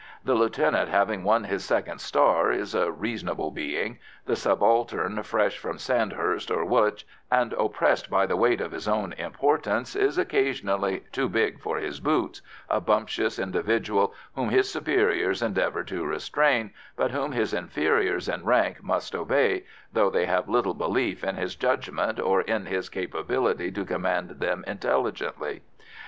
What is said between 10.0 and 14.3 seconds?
occasionally "too big for his boots," a bumptious individual